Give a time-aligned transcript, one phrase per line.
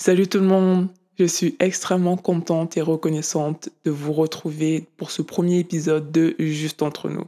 [0.00, 0.86] Salut tout le monde,
[1.18, 6.82] je suis extrêmement contente et reconnaissante de vous retrouver pour ce premier épisode de Juste
[6.82, 7.24] entre nous.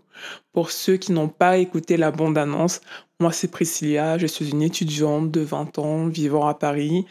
[0.52, 2.80] Pour ceux qui n'ont pas écouté la bande-annonce,
[3.20, 7.06] moi c'est Priscilla, je suis une étudiante de 20 ans vivant à Paris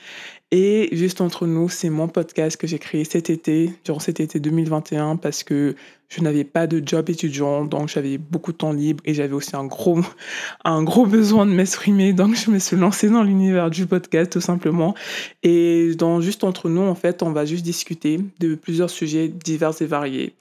[0.52, 4.40] et juste entre nous, c'est mon podcast que j'ai créé cet été, durant cet été
[4.40, 5.76] 2021, parce que
[6.08, 9.56] je n'avais pas de job étudiant, donc j'avais beaucoup de temps libre et j'avais aussi
[9.56, 10.00] un gros,
[10.66, 12.14] un gros besoin de m'exprimer.
[12.14, 14.96] Donc je me suis lancée dans l'univers du podcast tout simplement.
[15.44, 19.80] Et dans juste entre nous, en fait, on va juste discuter de plusieurs sujets divers
[19.82, 20.34] et variés.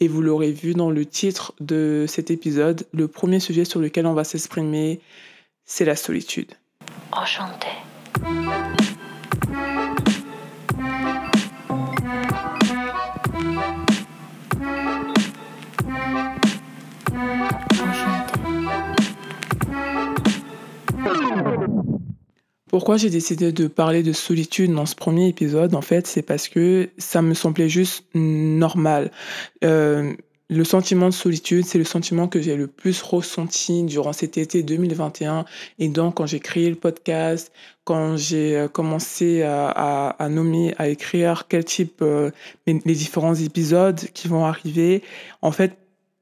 [0.00, 4.06] Et vous l'aurez vu dans le titre de cet épisode, le premier sujet sur lequel
[4.06, 5.00] on va s'exprimer,
[5.64, 6.52] c'est la solitude.
[7.12, 7.68] Enchanté.
[22.72, 26.48] Pourquoi j'ai décidé de parler de solitude dans ce premier épisode, en fait, c'est parce
[26.48, 29.10] que ça me semblait juste normal.
[29.62, 30.14] Euh,
[30.48, 34.62] le sentiment de solitude, c'est le sentiment que j'ai le plus ressenti durant cet été
[34.62, 35.44] 2021.
[35.78, 37.52] Et donc, quand j'ai créé le podcast,
[37.84, 42.30] quand j'ai euh, commencé à, nommer, à écrire quel type, euh,
[42.66, 45.02] les, différents épisodes qui vont arriver,
[45.40, 45.78] en fait,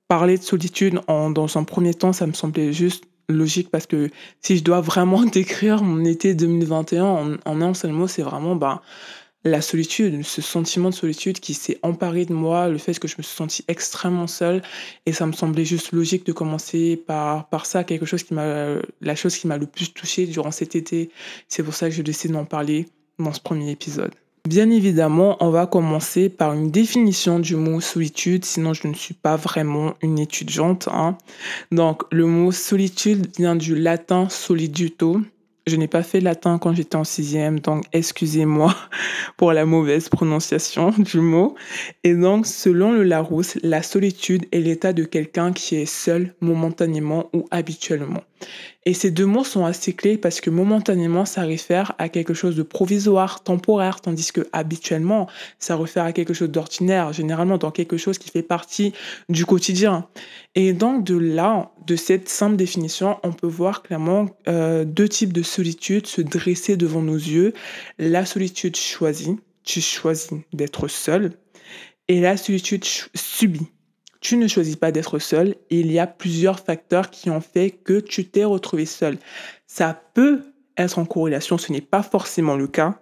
[0.06, 4.10] parler de solitude dans un premier temps, ça me semblait juste logique parce que
[4.42, 8.56] si je dois vraiment décrire mon été 2021 en, en un seul mot, c'est vraiment
[8.56, 8.82] bah,
[9.44, 13.16] la solitude, ce sentiment de solitude qui s'est emparé de moi, le fait que je
[13.16, 14.62] me suis sentie extrêmement seule
[15.06, 18.77] et ça me semblait juste logique de commencer par, par ça, quelque chose qui m'a,
[19.00, 21.10] la chose qui m'a le plus touchée durant cet été.
[21.48, 22.86] C'est pour ça que je décide d'en parler
[23.19, 24.12] dans ce premier épisode.
[24.48, 29.14] Bien évidemment, on va commencer par une définition du mot solitude, sinon je ne suis
[29.14, 30.88] pas vraiment une étudiante.
[30.91, 31.19] Hein.
[31.70, 35.20] Donc, le mot solitude vient du latin soliduto,
[35.66, 38.75] je n'ai pas fait latin quand j'étais en sixième, donc excusez-moi
[39.36, 41.55] pour la mauvaise prononciation du mot.
[42.05, 47.31] Et donc, selon le Larousse, la solitude est l'état de quelqu'un qui est seul momentanément
[47.32, 48.22] ou habituellement.
[48.91, 52.56] Et ces deux mots sont assez clés parce que momentanément, ça réfère à quelque chose
[52.56, 55.28] de provisoire, temporaire, tandis que habituellement,
[55.61, 58.93] ça réfère à quelque chose d'ordinaire, généralement dans quelque chose qui fait partie
[59.28, 60.09] du quotidien.
[60.56, 65.33] Et donc de là, de cette simple définition, on peut voir clairement euh, deux types
[65.33, 67.53] de solitude se dresser devant nos yeux.
[68.01, 71.31] La solitude choisie, tu choisis d'être seul,
[72.09, 72.84] et la solitude
[73.15, 73.69] subie
[74.20, 78.00] tu ne choisis pas d'être seul il y a plusieurs facteurs qui ont fait que
[78.00, 79.19] tu t'es retrouvé seul.
[79.66, 80.42] Ça peut
[80.76, 83.00] être en corrélation, ce n'est pas forcément le cas,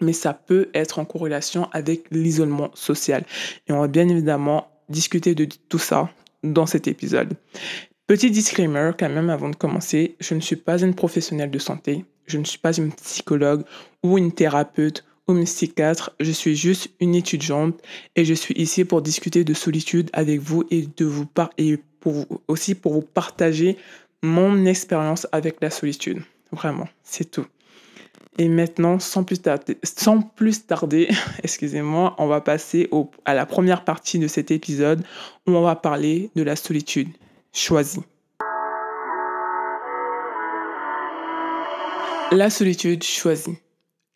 [0.00, 3.24] mais ça peut être en corrélation avec l'isolement social.
[3.68, 6.10] Et on va bien évidemment discuter de tout ça
[6.42, 7.34] dans cet épisode.
[8.06, 12.04] Petit disclaimer quand même avant de commencer, je ne suis pas une professionnelle de santé,
[12.26, 13.64] je ne suis pas une psychologue
[14.02, 16.16] ou une thérapeute au Mystique 4.
[16.20, 17.80] Je suis juste une étudiante
[18.16, 21.26] et je suis ici pour discuter de solitude avec vous et de vous
[22.00, 23.78] pour aussi pour vous partager
[24.22, 26.22] mon expérience avec la solitude.
[26.52, 27.46] Vraiment, c'est tout.
[28.36, 31.08] Et maintenant, sans plus tarder, sans plus tarder
[31.42, 32.90] excusez-moi, on va passer
[33.24, 35.04] à la première partie de cet épisode
[35.46, 37.08] où on va parler de la solitude
[37.52, 38.00] choisie.
[42.32, 43.56] La solitude choisie.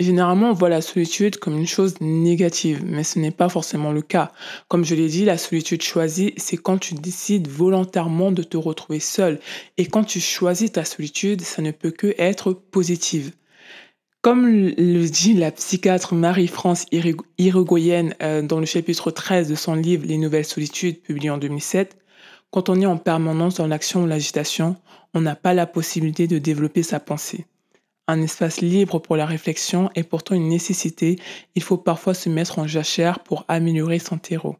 [0.01, 4.01] Généralement, on voit la solitude comme une chose négative, mais ce n'est pas forcément le
[4.01, 4.31] cas.
[4.69, 9.01] Comme je l'ai dit, la solitude choisie, c'est quand tu décides volontairement de te retrouver
[9.01, 9.41] seul.
[9.77, 13.33] Et quand tu choisis ta solitude, ça ne peut que être positive.
[14.21, 16.87] Comme le dit la psychiatre Marie-France
[17.39, 21.97] Irigoyenne euh, dans le chapitre 13 de son livre Les nouvelles solitudes, publié en 2007,
[22.51, 24.77] quand on est en permanence dans l'action ou l'agitation,
[25.13, 27.47] on n'a pas la possibilité de développer sa pensée.
[28.11, 31.19] Un espace libre pour la réflexion est pourtant une nécessité.
[31.55, 34.57] Il faut parfois se mettre en jachère pour améliorer son terreau.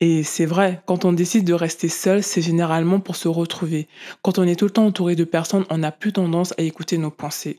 [0.00, 3.88] Et c'est vrai, quand on décide de rester seul, c'est généralement pour se retrouver.
[4.20, 6.98] Quand on est tout le temps entouré de personnes, on n'a plus tendance à écouter
[6.98, 7.58] nos pensées.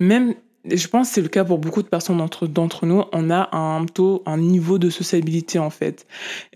[0.00, 0.34] Même
[0.70, 3.04] je pense que c'est le cas pour beaucoup de personnes d'entre nous.
[3.12, 6.06] On a un taux, un niveau de sociabilité en fait.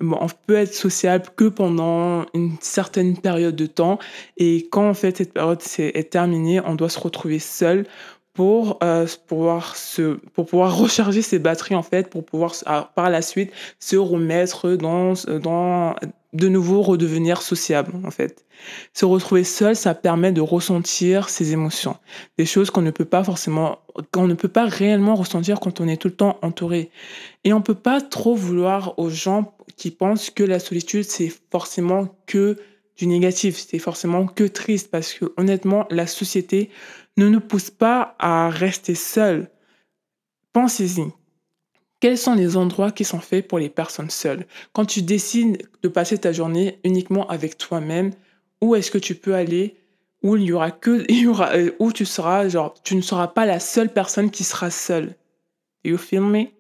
[0.01, 3.99] On peut être sociable que pendant une certaine période de temps.
[4.37, 7.87] Et quand en fait cette période est, terminée, on doit se retrouver seul
[8.32, 12.53] pour euh, pouvoir se pour pouvoir recharger ses batteries en fait pour pouvoir
[12.94, 15.94] par la suite se remettre dans dans
[16.32, 18.44] de nouveau redevenir sociable en fait.
[18.93, 21.97] Se retrouver seul, ça permet de ressentir ses émotions,
[22.38, 23.79] des choses qu'on ne peut pas forcément,
[24.12, 26.91] qu'on ne peut pas réellement ressentir quand on est tout le temps entouré.
[27.44, 32.15] Et on peut pas trop vouloir aux gens qui pensent que la solitude c'est forcément
[32.27, 32.56] que
[33.00, 36.69] du négatif, c'est forcément que triste parce que honnêtement la société
[37.17, 39.50] ne nous pousse pas à rester seul
[40.52, 41.06] Pensez-y.
[42.00, 44.47] Quels sont les endroits qui sont faits pour les personnes seules?
[44.75, 48.11] Quand tu décides de passer ta journée uniquement avec toi-même,
[48.61, 49.76] où est-ce que tu peux aller?
[50.23, 52.49] Où il y aura que il y aura euh, où tu seras?
[52.49, 55.14] Genre tu ne seras pas la seule personne qui sera seule
[55.82, 56.21] You feel?
[56.23, 56.53] Mais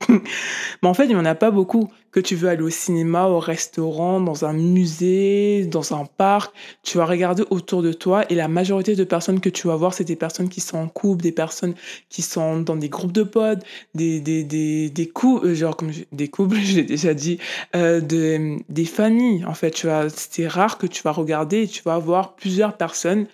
[0.82, 1.90] en fait, il n'y en a pas beaucoup.
[2.10, 6.52] Que tu veux aller au cinéma, au restaurant, dans un musée, dans un parc,
[6.82, 9.94] tu vas regarder autour de toi et la majorité de personnes que tu vas voir,
[9.94, 11.74] c'est des personnes qui sont en couple, des personnes
[12.08, 13.62] qui sont dans des groupes de potes,
[13.94, 17.38] des, des, des, des couples, euh, genre comme des couples, je l'ai déjà dit,
[17.76, 19.44] euh, de, des familles.
[19.44, 19.86] En fait, tu
[20.16, 23.26] c'est rare que tu vas regarder et tu vas voir plusieurs personnes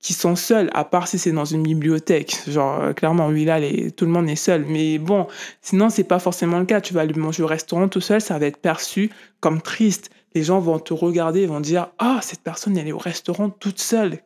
[0.00, 2.38] qui sont seuls, à part si c'est dans une bibliothèque.
[2.46, 3.60] Genre, euh, clairement, oui, là,
[3.96, 4.64] tout le monde est seul.
[4.66, 5.26] Mais bon,
[5.60, 6.80] sinon, c'est pas forcément le cas.
[6.80, 9.10] Tu vas aller manger au restaurant tout seul, ça va être perçu
[9.40, 10.10] comme triste.
[10.34, 13.80] Les gens vont te regarder vont dire, ah, cette personne, elle est au restaurant toute
[13.80, 14.20] seule.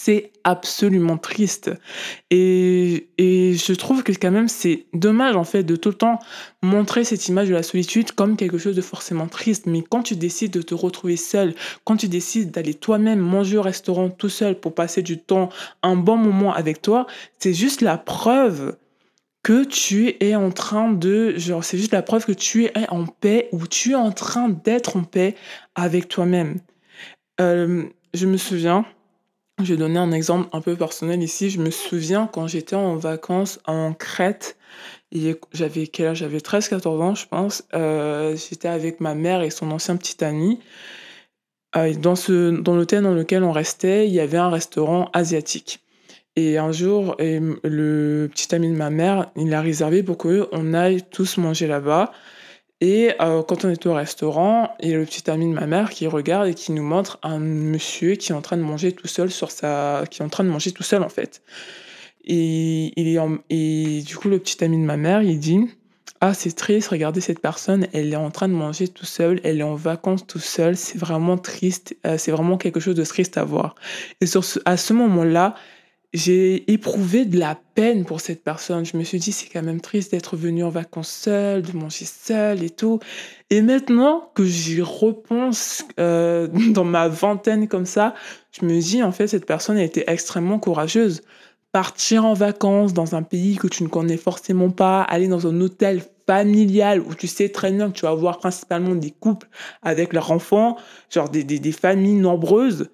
[0.00, 1.72] C'est absolument triste.
[2.30, 6.20] Et, et je trouve que quand même, c'est dommage, en fait, de tout le temps
[6.62, 9.66] montrer cette image de la solitude comme quelque chose de forcément triste.
[9.66, 11.52] Mais quand tu décides de te retrouver seul,
[11.82, 15.48] quand tu décides d'aller toi-même manger au restaurant tout seul pour passer du temps,
[15.82, 17.08] un bon moment avec toi,
[17.40, 18.76] c'est juste la preuve
[19.42, 23.04] que tu es en train de, genre, c'est juste la preuve que tu es en
[23.04, 25.34] paix ou tu es en train d'être en paix
[25.74, 26.60] avec toi-même.
[27.40, 27.82] Euh,
[28.14, 28.86] je me souviens,
[29.62, 31.50] je vais donner un exemple un peu personnel ici.
[31.50, 34.56] Je me souviens quand j'étais en vacances en Crète,
[35.52, 36.18] j'avais quel âge?
[36.18, 37.64] J'avais 13-14 ans, je pense.
[37.74, 40.60] Euh, j'étais avec ma mère et son ancien petit ami.
[41.76, 42.14] Euh, dans
[42.62, 45.80] dans l'hôtel dans lequel on restait, il y avait un restaurant asiatique.
[46.36, 51.02] Et un jour, le petit ami de ma mère, il a réservé pour qu'on aille
[51.10, 52.12] tous manger là-bas.
[52.80, 55.66] Et euh, quand on est au restaurant, il y a le petit ami de ma
[55.66, 58.92] mère qui regarde et qui nous montre un monsieur qui est en train de manger
[58.92, 61.42] tout seul sur sa, qui est en train de manger tout seul en fait.
[62.24, 63.20] Et il est
[63.50, 65.66] et du coup le petit ami de ma mère, il dit
[66.20, 69.60] ah c'est triste, regardez cette personne, elle est en train de manger tout seul, elle
[69.60, 73.38] est en vacances tout seul, c'est vraiment triste, euh, c'est vraiment quelque chose de triste
[73.38, 73.76] à voir.
[74.20, 75.54] Et sur à ce moment-là,
[76.14, 78.86] j'ai éprouvé de la peine pour cette personne.
[78.86, 82.06] Je me suis dit, c'est quand même triste d'être venu en vacances seul, de manger
[82.06, 82.98] seul et tout.
[83.50, 88.14] Et maintenant que j'y repense euh, dans ma vingtaine comme ça,
[88.58, 91.20] je me dis, en fait, cette personne a été extrêmement courageuse.
[91.72, 95.60] Partir en vacances dans un pays que tu ne connais forcément pas, aller dans un
[95.60, 99.48] hôtel familial où tu sais très bien que tu vas voir principalement des couples
[99.82, 100.78] avec leurs enfants,
[101.10, 102.88] genre des, des, des familles nombreuses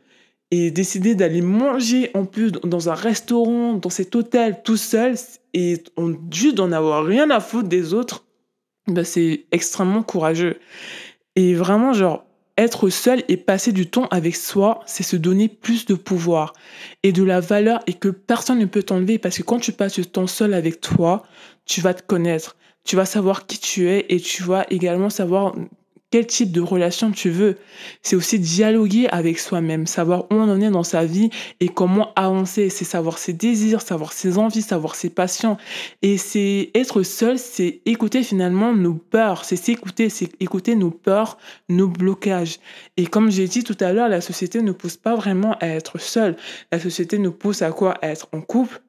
[0.57, 5.17] et décider d'aller manger en plus dans un restaurant, dans cet hôtel tout seul
[5.53, 5.83] et
[6.31, 8.25] juste d'en avoir rien à foutre des autres,
[8.87, 10.61] bah c'est extrêmement courageux.
[11.35, 12.25] Et vraiment, genre,
[12.57, 16.53] être seul et passer du temps avec soi, c'est se donner plus de pouvoir
[17.03, 19.95] et de la valeur et que personne ne peut t'enlever parce que quand tu passes
[19.95, 21.25] du temps seul avec toi,
[21.65, 22.55] tu vas te connaître,
[22.85, 25.57] tu vas savoir qui tu es et tu vas également savoir
[26.15, 27.57] quel type de relation tu veux.
[28.03, 31.29] C'est aussi dialoguer avec soi-même, savoir où on en est dans sa vie
[31.59, 32.71] et comment avancer.
[32.71, 35.57] C'est savoir ses désirs, savoir ses envies, savoir ses passions.
[36.03, 41.37] Et c'est être seul, c'est écouter finalement nos peurs, c'est s'écouter, c'est écouter nos peurs,
[41.69, 42.61] nos blocages.
[42.97, 45.99] Et comme j'ai dit tout à l'heure, la société ne pousse pas vraiment à être
[45.99, 46.37] seul.
[46.71, 47.95] La société nous pousse à quoi?
[48.03, 48.81] À être en couple,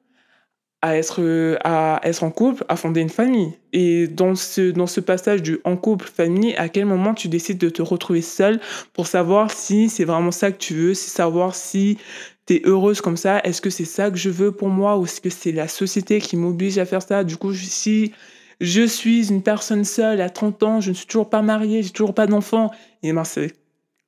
[0.82, 1.20] à être,
[1.64, 3.52] à être en couple, à fonder une famille.
[3.72, 7.58] Et dans ce, dans ce passage du en couple, famille, à quel moment tu décides
[7.58, 8.60] de te retrouver seule
[8.92, 11.98] pour savoir si c'est vraiment ça que tu veux, si savoir si
[12.46, 15.04] tu es heureuse comme ça, est-ce que c'est ça que je veux pour moi ou
[15.04, 17.24] est-ce que c'est la société qui m'oblige à faire ça?
[17.24, 18.12] Du coup, si
[18.60, 21.90] je suis une personne seule à 30 ans, je ne suis toujours pas mariée, j'ai
[21.90, 22.70] toujours pas d'enfant,
[23.02, 23.52] et ben c'est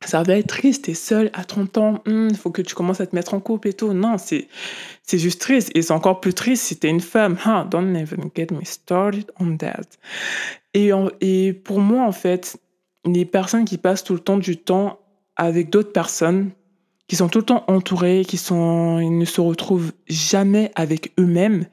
[0.04, 3.00] ça va être triste, t'es seule à 30 ans, il hmm, faut que tu commences
[3.00, 3.92] à te mettre en couple et tout.
[3.92, 4.48] Non, c'est,
[5.12, 5.70] juste triste.
[5.74, 7.36] Et c'est encore plus triste si t'es une femme.
[7.70, 9.86] Don't even get me started on that.
[10.74, 10.90] Et,
[11.20, 12.58] et pour moi, en fait,
[13.04, 15.00] les personnes qui passent tout le temps du temps
[15.36, 16.50] avec d'autres personnes,
[17.08, 21.66] qui sont tout le temps entourées, qui sont, ne se retrouvent jamais avec eux-mêmes,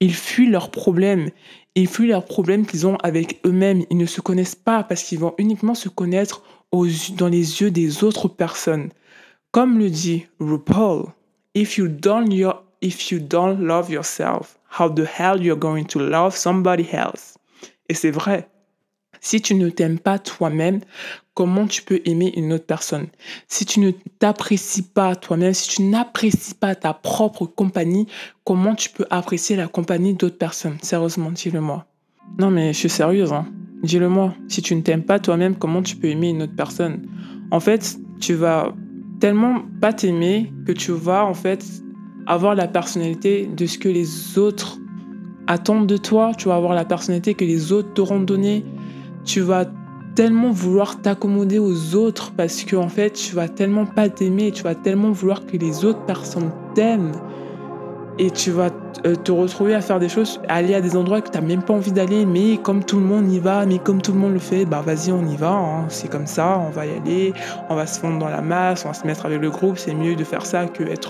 [0.00, 1.30] ils fuient leurs problèmes.
[1.76, 3.84] Ils fuient leurs problèmes qu'ils ont avec eux-mêmes.
[3.90, 8.04] Ils ne se connaissent pas parce qu'ils vont uniquement se connaître dans les yeux des
[8.04, 8.90] autres personnes.
[9.50, 11.06] Comme le dit RuPaul,
[11.54, 12.28] if you don't,
[12.80, 17.36] if you don't love yourself, how the hell you're going to love somebody else?
[17.88, 18.48] Et c'est vrai.
[19.22, 20.80] Si tu ne t'aimes pas toi-même,
[21.34, 23.08] comment tu peux aimer une autre personne?
[23.48, 28.06] Si tu ne t'apprécies pas toi-même, si tu n'apprécies pas ta propre compagnie,
[28.44, 30.78] comment tu peux apprécier la compagnie d'autres personnes?
[30.80, 31.84] Sérieusement, dis-le-moi.
[32.38, 33.46] Non mais je suis sérieuse, hein.
[33.82, 37.06] Dis-le-moi, si tu ne t'aimes pas toi-même, comment tu peux aimer une autre personne?
[37.50, 38.74] En fait, tu vas
[39.20, 41.64] tellement pas t'aimer que tu vas en fait
[42.26, 44.78] avoir la personnalité de ce que les autres
[45.46, 48.64] attendre de toi, tu vas avoir la personnalité que les autres t'auront donnée.
[49.24, 49.66] Tu vas
[50.14, 54.62] tellement vouloir t'accommoder aux autres parce que en fait, tu vas tellement pas t'aimer, tu
[54.62, 57.12] vas tellement vouloir que les autres personnes t'aiment
[58.20, 58.68] et tu vas
[59.06, 61.62] euh, te retrouver à faire des choses, aller à des endroits que tu n'as même
[61.62, 64.34] pas envie d'aller, mais comme tout le monde y va, mais comme tout le monde
[64.34, 65.86] le fait, bah vas-y, on y va, hein.
[65.88, 67.32] c'est comme ça, on va y aller,
[67.70, 69.94] on va se fondre dans la masse, on va se mettre avec le groupe, c'est
[69.94, 70.66] mieux de faire ça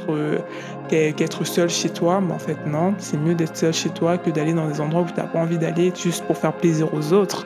[0.08, 0.38] euh,
[0.88, 4.30] qu'être seul chez toi, mais en fait non, c'est mieux d'être seul chez toi que
[4.30, 7.12] d'aller dans des endroits où tu n'as pas envie d'aller juste pour faire plaisir aux
[7.12, 7.44] autres.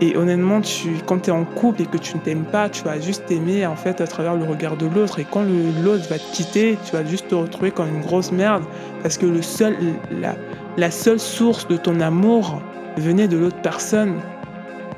[0.00, 2.84] Et honnêtement, tu, quand tu es en couple et que tu ne t'aimes pas, tu
[2.84, 5.18] vas juste t'aimer en fait à travers le regard de l'autre.
[5.18, 5.42] Et quand
[5.82, 8.62] l'autre va te quitter, tu vas juste te retrouver comme une grosse merde
[9.02, 9.76] parce que le seul,
[10.20, 10.36] la,
[10.76, 12.62] la seule source de ton amour
[12.96, 14.14] venait de l'autre personne.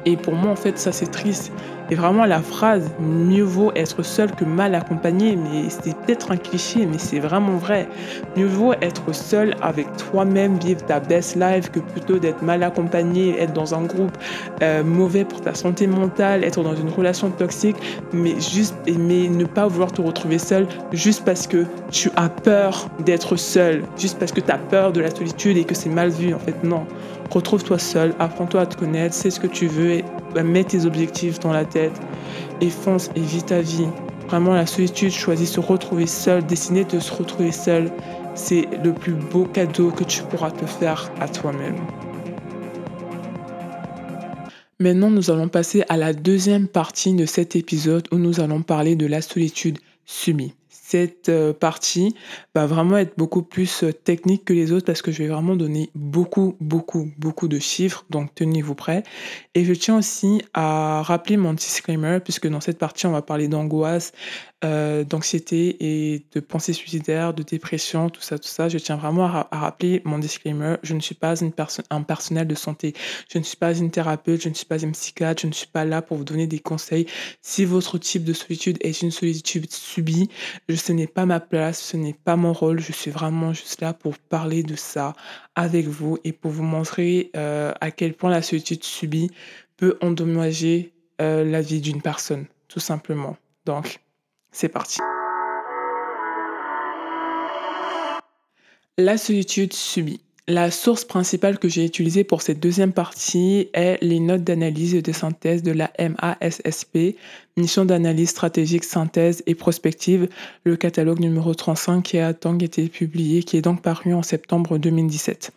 [0.07, 1.53] Et pour moi, en fait, ça c'est triste.
[1.91, 6.37] Et vraiment, la phrase mieux vaut être seul que mal accompagné, mais c'est peut-être un
[6.37, 7.89] cliché, mais c'est vraiment vrai.
[8.37, 13.41] Mieux vaut être seul avec toi-même, vivre ta best life, que plutôt d'être mal accompagné,
[13.41, 14.17] être dans un groupe
[14.63, 17.77] euh, mauvais pour ta santé mentale, être dans une relation toxique,
[18.13, 22.89] mais juste aimer ne pas vouloir te retrouver seul juste parce que tu as peur
[23.05, 26.11] d'être seul, juste parce que tu as peur de la solitude et que c'est mal
[26.11, 26.35] vu.
[26.35, 26.87] En fait, non.
[27.31, 30.85] Retrouve-toi seul, apprends-toi à te connaître, sais ce que tu veux et bah, mets tes
[30.85, 31.93] objectifs dans la tête
[32.61, 33.87] et fonce et vis ta vie.
[34.27, 37.91] Vraiment, la solitude, choisis se retrouver seul, décider de se retrouver seul.
[38.35, 41.77] C'est le plus beau cadeau que tu pourras te faire à toi-même.
[44.81, 48.97] Maintenant, nous allons passer à la deuxième partie de cet épisode où nous allons parler
[48.97, 50.55] de la solitude subie
[50.91, 52.17] cette euh, partie
[52.55, 55.55] va vraiment être beaucoup plus euh, technique que les autres parce que je vais vraiment
[55.55, 58.05] donner beaucoup, beaucoup, beaucoup de chiffres.
[58.11, 59.05] Donc, tenez-vous prêts.
[59.57, 63.49] Et je tiens aussi à rappeler mon disclaimer puisque dans cette partie, on va parler
[63.49, 64.13] d'angoisse,
[64.63, 68.69] euh, d'anxiété et de pensée suicidaires, de dépression, tout ça, tout ça.
[68.69, 70.77] Je tiens vraiment à, rappeler mon disclaimer.
[70.85, 71.51] Je ne suis pas une
[71.91, 72.95] un personnel de santé.
[73.29, 75.67] Je ne suis pas une thérapeute, je ne suis pas une psychiatre, je ne suis
[75.67, 77.07] pas là pour vous donner des conseils.
[77.43, 80.29] Si votre type de solitude est une solitude subie,
[80.73, 82.79] ce n'est pas ma place, ce n'est pas mon rôle.
[82.79, 85.15] Je suis vraiment juste là pour parler de ça
[85.57, 89.31] avec vous et pour vous montrer euh, à quel point la solitude subie
[89.81, 93.39] peut endommager euh, la vie d'une personne, tout simplement.
[93.65, 94.01] Donc,
[94.53, 94.99] c'est parti.
[98.99, 100.21] La solitude subie.
[100.47, 105.01] La source principale que j'ai utilisée pour cette deuxième partie est les notes d'analyse et
[105.01, 107.17] de synthèse de la MASSP,
[107.57, 110.29] Mission d'analyse stratégique, synthèse et prospective,
[110.65, 114.77] le catalogue numéro 35 qui a donc été publié, qui est donc paru en septembre
[114.77, 115.53] 2017.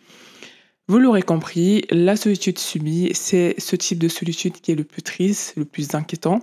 [0.86, 5.02] Vous l'aurez compris, la solitude subie, c'est ce type de solitude qui est le plus
[5.02, 6.40] triste, le plus inquiétant.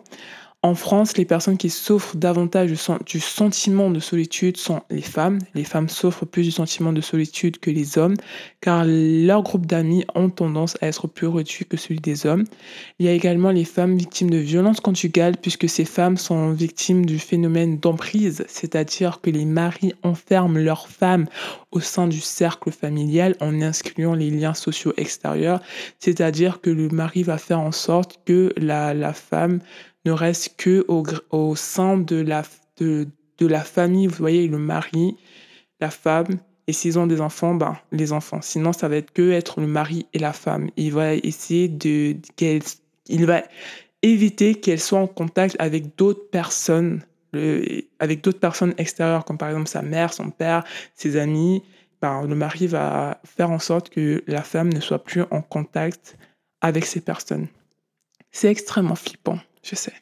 [0.63, 2.69] En France, les personnes qui souffrent davantage
[3.07, 5.39] du sentiment de solitude sont les femmes.
[5.55, 8.13] Les femmes souffrent plus du sentiment de solitude que les hommes,
[8.59, 12.43] car leur groupe d'amis ont tendance à être plus réduit que celui des hommes.
[12.99, 17.07] Il y a également les femmes victimes de violences conjugales, puisque ces femmes sont victimes
[17.07, 21.25] du phénomène d'emprise, c'est-à-dire que les maris enferment leurs femmes
[21.71, 25.59] au sein du cercle familial en inscrivant les liens sociaux extérieurs,
[25.97, 29.59] c'est-à-dire que le mari va faire en sorte que la femme
[30.05, 32.43] ne reste que au, au sein de la,
[32.77, 34.07] de, de, la famille.
[34.07, 35.15] Vous voyez, le mari,
[35.79, 38.41] la femme, et s'ils ont des enfants, ben, les enfants.
[38.41, 40.69] Sinon, ça va être que être le mari et la femme.
[40.77, 42.61] Il va essayer de, qu'elle,
[43.07, 43.43] il va
[44.01, 47.03] éviter qu'elle soit en contact avec d'autres personnes,
[47.99, 50.63] avec d'autres personnes extérieures, comme par exemple sa mère, son père,
[50.95, 51.63] ses amis.
[52.01, 56.17] Ben, le mari va faire en sorte que la femme ne soit plus en contact
[56.61, 57.47] avec ces personnes.
[58.31, 59.93] C'est extrêmement flippant je sais.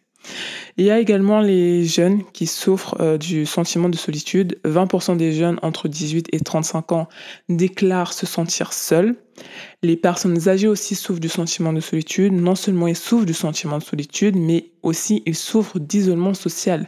[0.77, 4.59] Il y a également les jeunes qui souffrent euh, du sentiment de solitude.
[4.65, 7.07] 20% des jeunes entre 18 et 35 ans
[7.47, 9.15] déclarent se sentir seuls.
[9.83, 12.33] Les personnes âgées aussi souffrent du sentiment de solitude.
[12.33, 16.87] Non seulement ils souffrent du sentiment de solitude, mais aussi ils souffrent d'isolement social.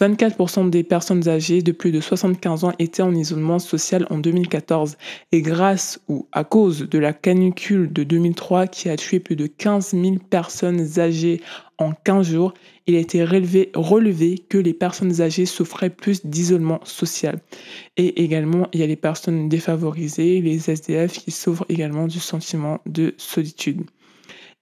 [0.00, 4.96] 24% des personnes âgées de plus de 75 ans étaient en isolement social en 2014
[5.32, 9.46] et grâce ou à cause de la canicule de 2003 qui a tué plus de
[9.46, 11.40] 15 000 personnes âgées
[11.78, 12.54] en 15 jours,
[12.86, 17.38] il a été relevé, que les personnes âgées souffraient plus d'isolement social.
[17.96, 22.80] Et également, il y a les personnes défavorisées, les SDF qui souffrent également du sentiment
[22.86, 23.82] de solitude.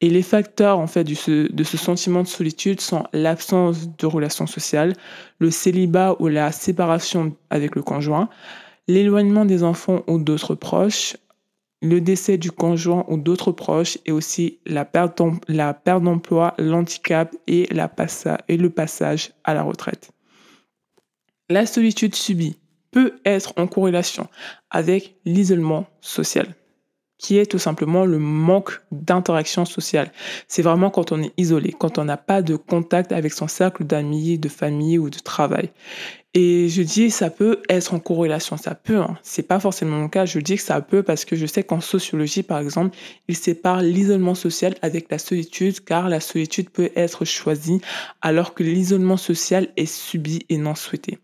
[0.03, 4.93] Et les facteurs en fait de ce sentiment de solitude sont l'absence de relations sociales,
[5.39, 8.29] le célibat ou la séparation avec le conjoint,
[8.89, 11.17] l'éloignement des enfants ou d'autres proches,
[11.81, 17.69] le décès du conjoint ou d'autres proches et aussi la perte d'emploi, l'handicap et,
[18.49, 20.11] et le passage à la retraite.
[21.49, 22.59] La solitude subie
[22.91, 24.29] peut être en corrélation
[24.71, 26.55] avec l'isolement social.
[27.19, 30.13] Qui est tout simplement le manque d'interaction sociale.
[30.49, 33.85] C'est vraiment quand on est isolé, quand on n'a pas de contact avec son cercle
[33.85, 35.71] d'amis, de famille ou de travail.
[36.35, 38.99] Et je dis ça peut être en corrélation, ça peut.
[38.99, 39.17] Hein.
[39.23, 40.27] C'est pas forcément mon cas.
[40.27, 42.95] Je dis que ça peut parce que je sais qu'en sociologie, par exemple,
[43.27, 47.81] il sépare l'isolement social avec la solitude, car la solitude peut être choisie,
[48.21, 51.19] alors que l'isolement social est subi et non souhaité.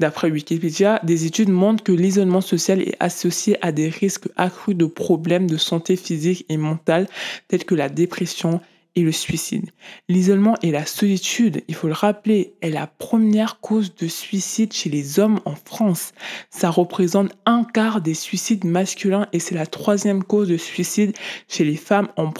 [0.00, 4.86] D'après Wikipédia, des études montrent que l'isolement social est associé à des risques accrus de
[4.86, 7.08] problèmes de santé physique et mentale
[7.48, 8.60] tels que la dépression
[8.94, 9.70] et le suicide.
[10.08, 14.90] L'isolement et la solitude, il faut le rappeler, est la première cause de suicide chez
[14.90, 16.12] les hommes en France.
[16.50, 21.16] Ça représente un quart des suicides masculins et c'est la troisième cause de suicide
[21.48, 22.32] chez les femmes en,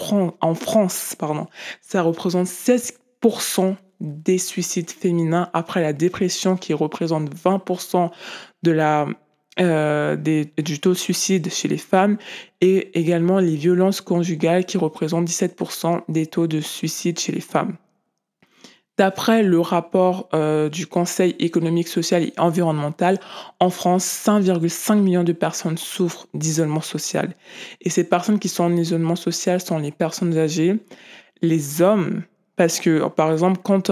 [0.55, 1.15] France.
[1.81, 8.09] Ça représente 16% des suicides féminins après la dépression qui représente 20%
[8.63, 8.71] de
[9.59, 12.17] euh, du taux de suicide chez les femmes
[12.61, 17.75] et également les violences conjugales qui représentent 17% des taux de suicide chez les femmes.
[18.97, 23.17] D'après le rapport euh, du Conseil économique, social et environnemental,
[23.61, 27.33] en France, 5,5 millions de personnes souffrent d'isolement social.
[27.79, 30.79] Et ces personnes qui sont en isolement social sont les personnes âgées,
[31.41, 32.23] les hommes
[32.59, 33.89] parce que, par exemple, quand,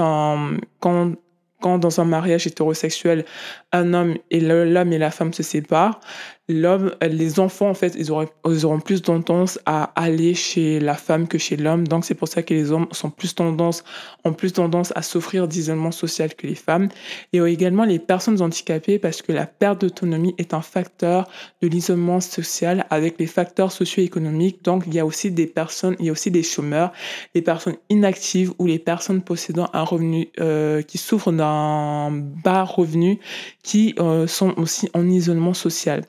[1.62, 3.24] dans un mariage hétérosexuel,
[3.72, 6.02] l'homme et la femme se séparent,
[6.50, 10.96] l'homme, les enfants, en fait, ils, auront, ils auront plus tendance à aller chez la
[10.96, 11.88] femme que chez l'homme.
[11.88, 13.84] Donc, c'est pour ça que les hommes sont plus tendance,
[14.24, 16.90] ont plus tendance à souffrir d'isolement social que les femmes.
[17.34, 21.30] Et également les personnes handicapées parce que la perte d'autonomie est un facteur
[21.62, 24.64] de l'isolement social avec les facteurs socio-économiques.
[24.64, 26.94] Donc, il y a aussi des personnes, il y a aussi des chômeurs,
[27.36, 33.20] les personnes inactives ou les personnes possédant un revenu, euh, qui souffrent d'un bas revenu
[33.64, 36.04] qui euh, sont aussi en isolement social.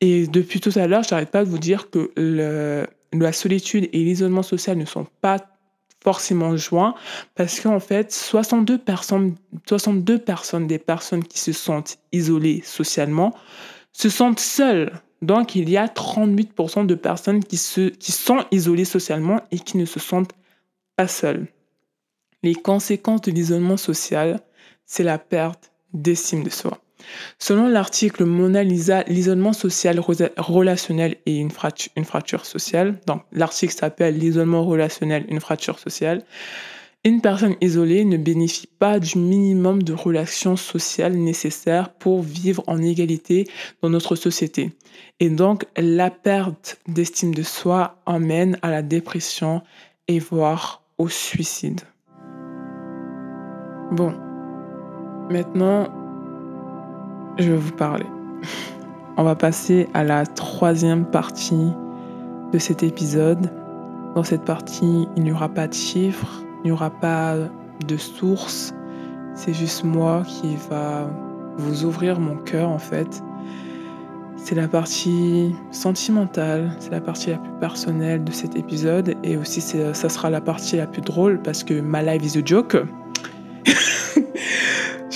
[0.00, 2.10] Et depuis tout à l'heure, je n'arrête pas de vous dire que
[3.12, 5.38] la solitude et l'isolement social ne sont pas
[6.02, 6.94] forcément joints
[7.34, 9.34] parce qu'en fait, 62 personnes,
[9.66, 13.34] 62 personnes des personnes qui se sentent isolées socialement
[13.92, 14.92] se sentent seules.
[15.22, 19.78] Donc, il y a 38% de personnes qui, se, qui sont isolées socialement et qui
[19.78, 20.34] ne se sentent
[20.94, 21.48] pas seules.
[22.42, 24.40] Les conséquences de l'isolement social,
[24.84, 26.78] c'est la perte d'estime de soi.
[27.38, 34.64] Selon l'article Mona Lisa, l'isolement social relationnel et une fracture, sociale, donc l'article s'appelle l'isolement
[34.64, 36.22] relationnel, une fracture sociale,
[37.04, 42.82] une personne isolée ne bénéficie pas du minimum de relations sociales nécessaires pour vivre en
[42.82, 43.46] égalité
[43.80, 44.72] dans notre société.
[45.20, 49.62] Et donc, la perte d'estime de soi emmène à la dépression
[50.08, 51.82] et voire au suicide.
[53.92, 54.12] Bon,
[55.30, 55.88] maintenant,
[57.38, 58.06] je vais vous parler.
[59.16, 61.72] On va passer à la troisième partie
[62.52, 63.50] de cet épisode.
[64.14, 67.34] Dans cette partie, il n'y aura pas de chiffres, il n'y aura pas
[67.86, 68.74] de sources.
[69.34, 71.10] C'est juste moi qui va
[71.58, 73.22] vous ouvrir mon cœur en fait.
[74.36, 79.60] C'est la partie sentimentale, c'est la partie la plus personnelle de cet épisode et aussi
[79.60, 82.76] ça sera la partie la plus drôle parce que my life is a joke.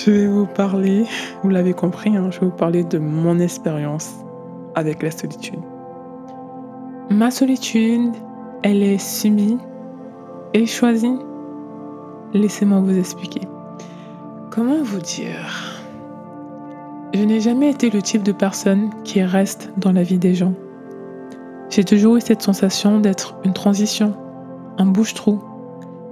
[0.03, 1.05] Je vais vous parler,
[1.43, 4.15] vous l'avez compris, hein, je vais vous parler de mon expérience
[4.73, 5.59] avec la solitude.
[7.11, 8.11] Ma solitude,
[8.63, 9.59] elle est subie
[10.55, 11.19] et choisie.
[12.33, 13.41] Laissez-moi vous expliquer.
[14.49, 15.83] Comment vous dire?
[17.13, 20.53] Je n'ai jamais été le type de personne qui reste dans la vie des gens.
[21.69, 24.13] J'ai toujours eu cette sensation d'être une transition,
[24.79, 25.43] un bouche-trou,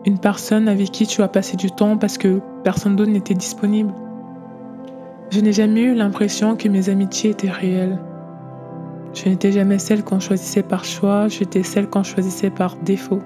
[0.06, 3.94] une personne avec qui tu as passé du temps parce que personne d'autre n'était disponible.
[5.30, 8.00] Je n'ai jamais eu l'impression que mes amitiés étaient réelles.
[9.14, 13.20] Je n'étais jamais celle qu'on choisissait par choix, j'étais celle qu'on choisissait par défaut.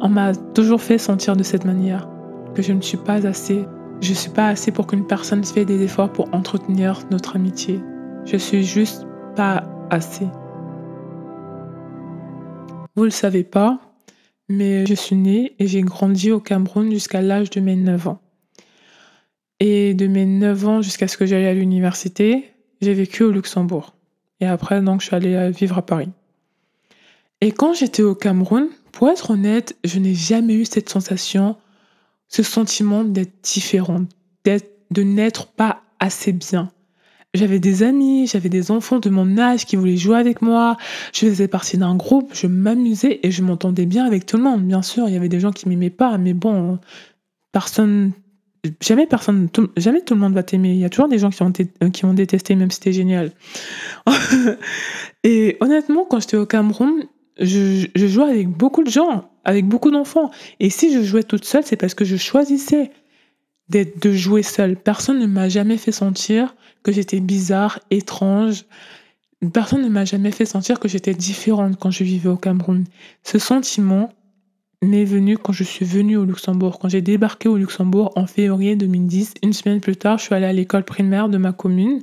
[0.00, 2.08] On m'a toujours fait sentir de cette manière
[2.54, 3.64] que je ne suis pas assez.
[4.00, 7.80] Je ne suis pas assez pour qu'une personne fasse des efforts pour entretenir notre amitié.
[8.24, 10.26] Je suis juste pas assez.
[12.96, 13.78] Vous le savez pas,
[14.52, 18.20] mais je suis née et j'ai grandi au Cameroun jusqu'à l'âge de mes 9 ans.
[19.60, 23.94] Et de mes 9 ans jusqu'à ce que j'aille à l'université, j'ai vécu au Luxembourg.
[24.40, 26.10] Et après, donc, je suis allée vivre à Paris.
[27.40, 31.56] Et quand j'étais au Cameroun, pour être honnête, je n'ai jamais eu cette sensation,
[32.28, 34.08] ce sentiment d'être différente,
[34.44, 36.70] de n'être pas assez bien.
[37.34, 40.76] J'avais des amis, j'avais des enfants de mon âge qui voulaient jouer avec moi.
[41.14, 44.62] Je faisais partie d'un groupe, je m'amusais et je m'entendais bien avec tout le monde.
[44.64, 46.78] Bien sûr, il y avait des gens qui m'aimaient pas, mais bon,
[47.50, 48.12] personne,
[48.82, 50.72] jamais personne, jamais tout le monde va t'aimer.
[50.72, 51.52] Il y a toujours des gens qui vont,
[51.90, 53.32] qui vont détester, même si t'es génial.
[55.24, 57.04] Et honnêtement, quand j'étais au Cameroun,
[57.40, 60.30] je, je jouais avec beaucoup de gens, avec beaucoup d'enfants.
[60.60, 62.90] Et si je jouais toute seule, c'est parce que je choisissais
[63.70, 64.76] de jouer seule.
[64.76, 68.64] Personne ne m'a jamais fait sentir que j'étais bizarre, étrange.
[69.52, 72.84] Personne ne m'a jamais fait sentir que j'étais différente quand je vivais au Cameroun.
[73.24, 74.12] Ce sentiment
[74.82, 76.78] m'est venu quand je suis venue au Luxembourg.
[76.78, 80.46] Quand j'ai débarqué au Luxembourg en février 2010, une semaine plus tard, je suis allée
[80.46, 82.02] à l'école primaire de ma commune.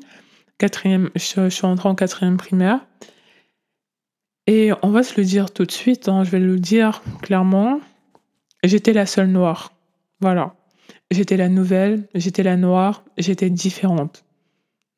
[0.58, 2.80] Quatrième, je, suis entrée en quatrième primaire.
[4.48, 7.80] Et on va se le dire tout de suite, hein, je vais le dire clairement,
[8.63, 9.74] j'étais la seule noire.
[10.22, 10.56] Voilà.
[11.12, 14.24] J'étais la nouvelle, j'étais la noire, j'étais différente.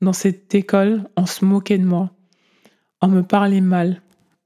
[0.01, 2.11] Dans cette école, on se moquait de moi.
[3.01, 4.01] On me parlait mal.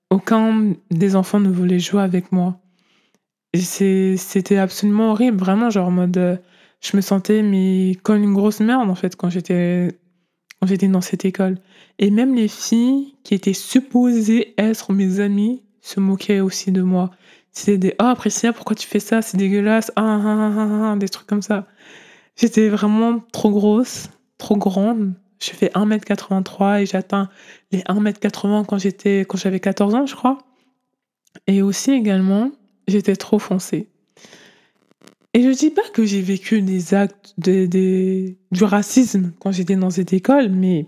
[0.09, 2.59] Aucun des enfants ne voulait jouer avec moi.
[3.53, 6.17] C'était absolument horrible, vraiment, genre en mode.
[6.17, 6.37] Euh,
[6.81, 9.97] je me sentais mais comme une grosse merde en fait quand j'étais
[10.61, 11.57] dans cette école.
[11.99, 17.11] Et même les filles qui étaient supposées être mes amies se moquaient aussi de moi.
[17.51, 19.21] C'était des Ah, oh, pourquoi tu fais ça?
[19.21, 19.91] C'est dégueulasse.
[19.95, 21.67] Ah, ah, ah, ah, ah, des trucs comme ça.
[22.35, 25.13] J'étais vraiment trop grosse, trop grande.
[25.39, 27.29] Je fais 1m83 et j'atteins
[27.71, 30.37] les 1m80 quand j'étais quand j'avais 14 ans, je crois.
[31.47, 32.51] Et aussi également,
[32.87, 33.89] j'étais trop foncée.
[35.33, 37.65] Et je dis pas que j'ai vécu des actes de,
[38.51, 40.85] du racisme quand j'étais dans cette école, mais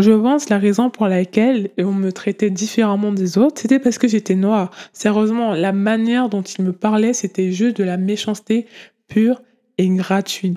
[0.00, 4.08] je pense la raison pour laquelle on me traitait différemment des autres, c'était parce que
[4.08, 4.72] j'étais noire.
[4.92, 8.66] Sérieusement, la manière dont ils me parlaient, c'était juste de la méchanceté
[9.06, 9.40] pure
[9.78, 10.56] et gratuite.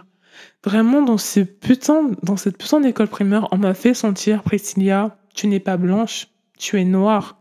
[0.68, 6.28] Vraiment, dans, cette putain d'école primaire, on m'a fait sentir, Priscilla, tu n'es pas blanche,
[6.60, 7.40] tu es noire.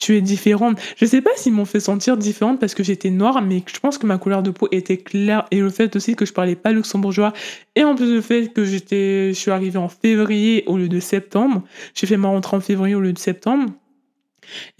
[0.00, 0.80] Tu es différente.
[0.96, 3.96] Je sais pas s'ils m'ont fait sentir différente parce que j'étais noire, mais je pense
[3.96, 6.72] que ma couleur de peau était claire et le fait aussi que je parlais pas
[6.72, 7.32] luxembourgeois
[7.76, 10.98] et en plus le fait que j'étais, je suis arrivée en février au lieu de
[10.98, 11.62] septembre.
[11.94, 13.70] J'ai fait ma rentrée en février au lieu de septembre.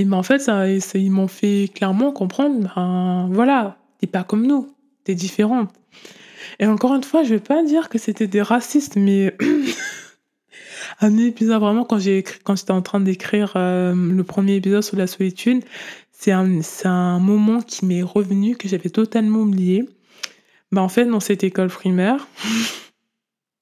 [0.00, 4.48] Et ben en fait, ça, ils m'ont fait clairement comprendre, ben voilà, t'es pas comme
[4.48, 5.70] nous, t'es différente.
[6.58, 9.36] Et encore une fois, je vais pas dire que c'était des racistes, mais
[11.00, 11.98] un épisode vraiment quand
[12.44, 15.64] quand j'étais en train d'écrire euh, le premier épisode sur la solitude,
[16.10, 19.88] c'est un, un moment qui m'est revenu que j'avais totalement oublié.
[20.70, 22.26] Bah en fait dans cette école primaire,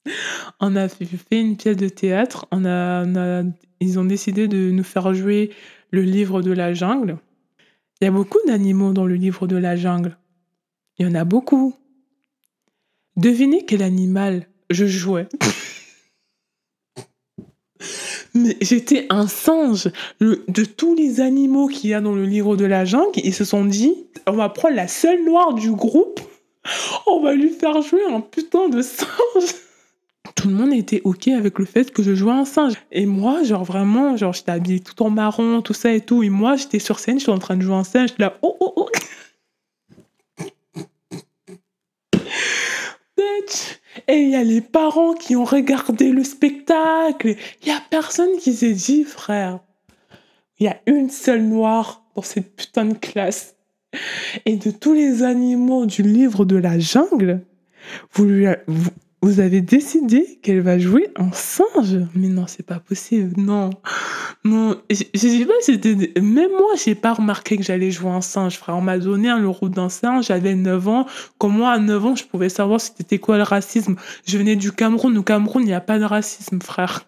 [0.60, 2.46] on a fait une pièce de théâtre.
[2.52, 3.42] On a,
[3.80, 5.50] ils ont décidé de nous faire jouer
[5.90, 7.18] le livre de la jungle.
[8.00, 10.16] Il y a beaucoup d'animaux dans le livre de la jungle.
[10.98, 11.74] Il y en a beaucoup.
[13.20, 15.28] Devinez quel animal je jouais.
[18.34, 19.90] Mais j'étais un singe.
[20.20, 23.44] de tous les animaux qu'il y a dans le livre de la jungle, ils se
[23.44, 23.92] sont dit,
[24.26, 26.18] on va prendre la seule noire du groupe,
[27.06, 29.08] on va lui faire jouer un putain de singe.
[30.34, 32.72] Tout le monde était ok avec le fait que je jouais un singe.
[32.90, 36.22] Et moi, genre vraiment, genre j'étais habillée tout en marron, tout ça et tout.
[36.22, 38.56] Et moi, j'étais sur scène, j'étais en train de jouer un singe, j'étais là, oh
[38.60, 38.88] oh oh.
[44.08, 47.34] Et il y a les parents qui ont regardé le spectacle.
[47.62, 49.60] Il y a personne qui s'est dit, frère,
[50.58, 53.56] il y a une seule noire dans cette putain de classe.
[54.46, 57.42] Et de tous les animaux du livre de la jungle,
[58.12, 58.90] vous, lui, vous,
[59.22, 63.32] vous avez décidé qu'elle va jouer un singe Mais non, c'est pas possible.
[63.36, 63.70] Non.
[64.44, 64.80] Non.
[64.88, 65.94] Je, sais pas, c'était.
[66.20, 68.76] Même moi, j'ai pas remarqué que j'allais jouer un singe, frère.
[68.76, 71.06] On m'a donné un, le rôle d'un singe, j'avais 9 ans.
[71.38, 73.96] Comme moi, à 9 ans, je pouvais savoir c'était quoi le racisme.
[74.26, 75.18] Je venais du Cameroun.
[75.18, 77.06] Au Cameroun, il n'y a pas de racisme, frère.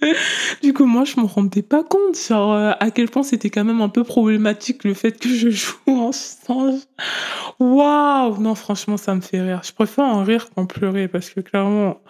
[0.62, 3.64] du coup, moi, je me rendais pas compte, genre, euh, à quel point c'était quand
[3.64, 6.80] même un peu problématique le fait que je joue en singe.
[7.58, 8.38] Waouh!
[8.40, 9.62] Non, franchement, ça me fait rire.
[9.64, 12.00] Je préfère en rire qu'en pleurer parce que clairement.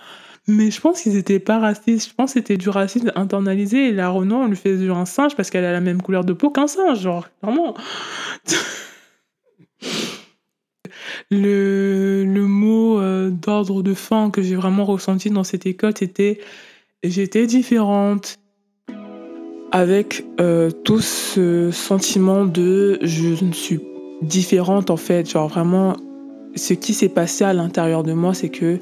[0.48, 2.10] Mais je pense qu'ils étaient pas racistes.
[2.10, 3.88] Je pense que c'était du racisme internalisé.
[3.88, 6.24] Et la Renault, on lui fait jouer un singe parce qu'elle a la même couleur
[6.24, 7.74] de peau qu'un singe, genre, clairement.
[11.30, 16.40] le, le mot euh, d'ordre de fin que j'ai vraiment ressenti dans cette école, c'était
[17.02, 18.38] j'étais différente.
[19.72, 23.80] Avec euh, tout ce sentiment de je ne suis
[24.22, 25.96] différente en fait, genre vraiment
[26.54, 28.78] ce qui s'est passé à l'intérieur de moi, c'est que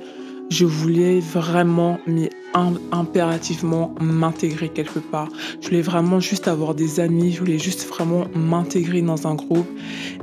[0.51, 5.29] je voulais vraiment, mais impérativement m'intégrer quelque part.
[5.61, 9.67] Je voulais vraiment juste avoir des amis, je voulais juste vraiment m'intégrer dans un groupe.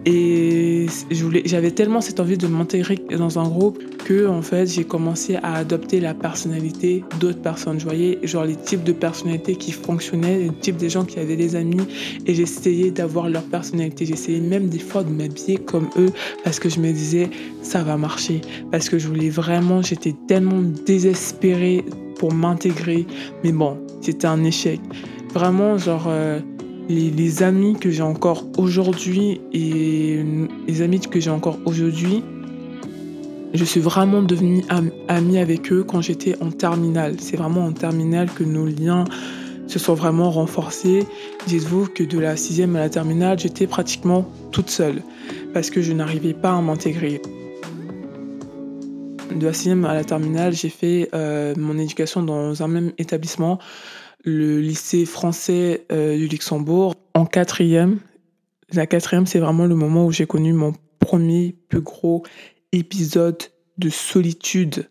[0.06, 0.88] Et
[1.46, 5.56] j'avais tellement cette envie de m'intégrer dans un groupe que en fait j'ai commencé à
[5.56, 7.80] adopter la personnalité d'autres personnes.
[7.80, 11.36] Je voyais genre les types de personnalités qui fonctionnaient, les types des gens qui avaient
[11.36, 11.86] des amis
[12.26, 14.06] et j'essayais d'avoir leur personnalité.
[14.06, 16.10] J'essayais même des fois de m'habiller comme eux
[16.44, 17.30] parce que je me disais
[17.62, 18.42] ça va marcher.
[18.72, 21.86] Parce que je voulais vraiment, j'étais tellement désespérée
[22.22, 23.08] pour m'intégrer.
[23.44, 24.80] Mais bon, c'était un échec.
[25.34, 26.40] Vraiment, genre, euh,
[26.88, 30.24] les, amis que j'ai encore aujourd'hui et
[30.68, 32.24] les amis que j'ai encore aujourd'hui,
[33.56, 34.64] je suis vraiment devenue
[35.08, 37.16] amie avec eux quand j'étais en terminale.
[37.18, 39.06] C'est vraiment en terminale que nos liens
[39.66, 41.08] se sont vraiment renforcés.
[41.48, 45.02] Dites-vous que de la sixième à la terminale, j'étais pratiquement toute seule
[45.56, 47.20] parce que je n'arrivais pas à m'intégrer.
[49.36, 53.60] De la sixième à la terminale, j'ai fait euh, mon éducation dans un même établissement,
[54.24, 56.96] le lycée français euh, du Luxembourg.
[57.14, 58.00] En quatrième,
[58.74, 62.24] la quatrième, c'est vraiment le moment où j'ai connu mon premier plus gros
[62.72, 63.42] épisode
[63.78, 64.90] de solitude.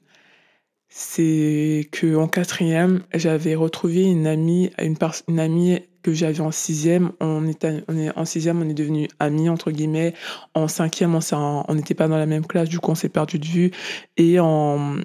[0.89, 4.97] C'est que en quatrième, j'avais retrouvé une amie, une,
[5.29, 7.13] une amie que j'avais en sixième.
[7.21, 7.65] On est,
[8.17, 10.15] en sixième, on est devenus amis, entre guillemets.
[10.55, 13.47] En cinquième, on n'était pas dans la même classe, du coup, on s'est perdu de
[13.47, 13.71] vue.
[14.17, 14.99] Et en,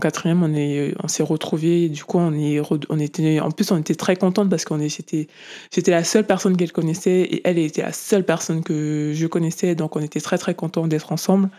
[0.00, 1.88] quatrième, on est, on s'est retrouvés.
[1.88, 4.88] Du coup, on est, on était, en plus, on était très contente parce qu'on est,
[4.88, 5.28] j'étais,
[5.72, 9.74] j'étais la seule personne qu'elle connaissait et elle était la seule personne que je connaissais.
[9.74, 11.50] Donc, on était très, très contents d'être ensemble.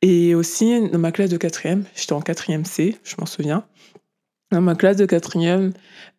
[0.00, 3.64] Et aussi, dans ma classe de quatrième, j'étais en quatrième C, je m'en souviens.
[4.50, 5.72] Dans ma classe de quatrième,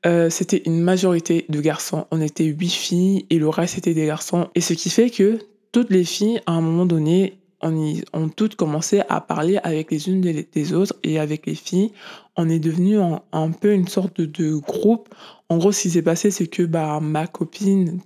[0.06, 2.06] euh, c'était une majorité de garçons.
[2.12, 4.50] On était huit filles et le reste était des garçons.
[4.54, 5.40] Et ce qui fait que
[5.72, 7.74] toutes les filles, à un moment donné, on
[8.14, 11.92] ont toutes commencé à parler avec les unes des, autres et avec les filles.
[12.38, 15.10] On est devenu un, peu une sorte de, groupe.
[15.50, 18.00] En gros, ce qui s'est passé, c'est que bah, ma copine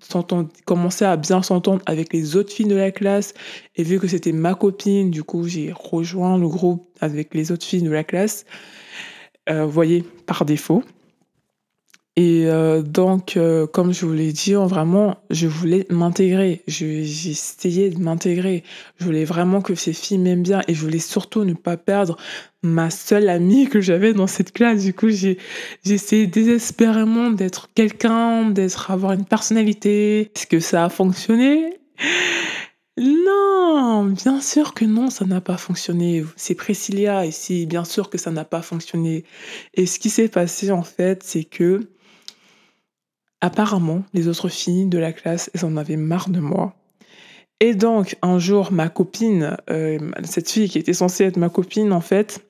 [0.66, 3.34] commençait à bien s'entendre avec les autres filles de la classe.
[3.76, 7.66] Et vu que c'était ma copine, du coup, j'ai rejoint le groupe avec les autres
[7.66, 8.46] filles de la classe.
[9.50, 10.84] Euh, voyez, par défaut.
[12.16, 16.62] Et euh, donc, euh, comme je vous l'ai dit, vraiment, je voulais m'intégrer.
[16.68, 18.64] J'ai essayé de m'intégrer.
[19.00, 22.16] Je voulais vraiment que ces filles m'aiment bien et je voulais surtout ne pas perdre
[22.62, 24.84] ma seule amie que j'avais dans cette classe.
[24.84, 25.40] Du coup, j'ai
[25.86, 30.32] essayé désespérément d'être quelqu'un, d'être avoir une personnalité.
[30.36, 31.80] Est-ce que ça a fonctionné?
[32.98, 36.24] Non, bien sûr que non, ça n'a pas fonctionné.
[36.36, 39.26] C'est Priscilla ici, bien sûr que ça n'a pas fonctionné.
[39.74, 41.90] Et ce qui s'est passé en fait, c'est que
[43.44, 46.74] Apparemment, les autres filles de la classe, elles en avaient marre de moi.
[47.60, 51.92] Et donc, un jour, ma copine, euh, cette fille qui était censée être ma copine,
[51.92, 52.48] en fait,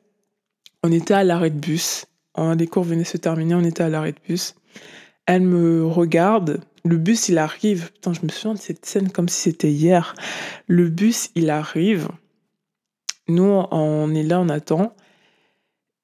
[0.83, 2.05] on était à l'arrêt de bus.
[2.37, 4.53] Les cours venaient se terminer, on était à l'arrêt de bus.
[5.25, 7.91] Elle me regarde, le bus il arrive.
[7.93, 10.15] Putain, je me souviens de cette scène comme si c'était hier.
[10.67, 12.09] Le bus il arrive.
[13.27, 14.95] Nous, on est là, on attend.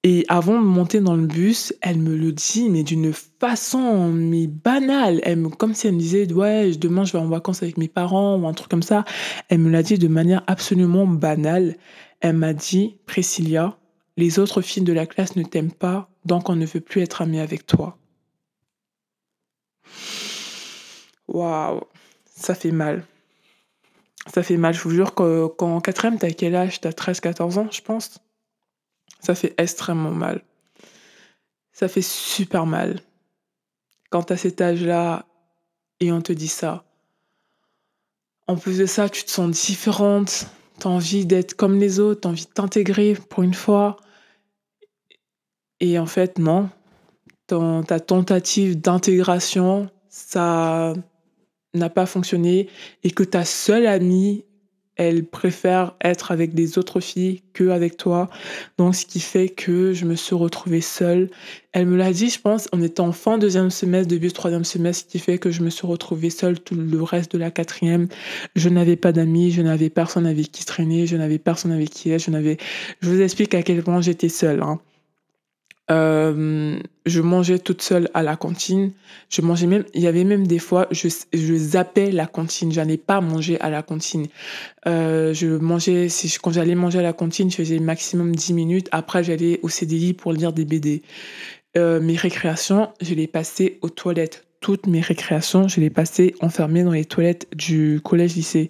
[0.04, 4.48] Et avant de monter dans le bus, elle me le dit, mais d'une façon mais
[4.48, 5.20] banale.
[5.24, 7.90] Elle me, comme si elle me disait, ouais, demain je vais en vacances avec mes
[7.90, 9.04] parents ou un truc comme ça.
[9.50, 11.76] Elle me l'a dit de manière absolument banale.
[12.22, 13.78] Elle m'a dit, Priscilla,
[14.16, 17.22] les autres filles de la classe ne t'aiment pas, donc on ne veut plus être
[17.22, 17.99] amis avec toi.
[21.30, 21.82] Waouh,
[22.26, 23.06] ça fait mal.
[24.34, 24.74] Ça fait mal.
[24.74, 26.82] Je vous jure qu'en quatrième, t'as quel âge?
[26.82, 28.20] T'as 13-14 ans, je pense
[29.20, 30.42] ça fait extrêmement mal.
[31.72, 33.02] Ça fait super mal.
[34.10, 35.26] Quand tu as cet âge-là
[36.00, 36.84] et on te dit ça.
[38.48, 40.48] En plus de ça, tu te sens différente.
[40.80, 43.98] Tu as envie d'être comme les autres, tu as envie de t'intégrer pour une fois.
[45.80, 46.70] Et en fait, non.
[47.48, 50.94] ta tentative d'intégration, ça
[51.74, 52.68] n'a pas fonctionné
[53.04, 54.44] et que ta seule amie
[55.00, 58.30] elle préfère être avec des autres filles que avec toi.
[58.78, 61.30] Donc, ce qui fait que je me suis retrouvée seule.
[61.72, 65.12] Elle me l'a dit, je pense, en étant fin deuxième semestre, début troisième semestre, ce
[65.12, 68.10] qui fait que je me suis retrouvée seule tout le reste de la quatrième.
[68.58, 72.12] Je n'avais pas d'amis, je n'avais personne avec qui traîner, je n'avais personne avec qui
[72.12, 72.58] être, je n'avais,
[73.00, 74.82] je vous explique à quel point j'étais seule, hein.
[75.92, 78.92] Euh, je mangeais toute seule à la cantine.
[79.30, 82.72] Je mangeais même, il y avait même des fois, je, je zappais la cantine.
[82.72, 84.28] J'allais pas manger à la cantine.
[84.88, 88.90] Euh, je mangeais, si quand j'allais manger à la cantine, je faisais maximum 10 minutes.
[88.92, 91.02] Après, j'allais au CDI pour lire des BD.
[91.78, 94.46] Euh, mes récréations, je les passais aux toilettes.
[94.62, 98.70] Toutes mes récréations, je les passais enfermées dans les toilettes du collège-lycée.